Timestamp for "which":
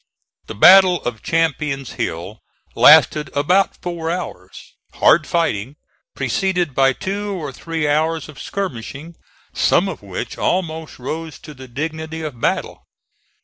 10.01-10.39